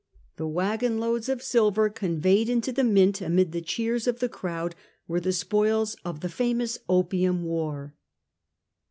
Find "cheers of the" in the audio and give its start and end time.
3.61-4.29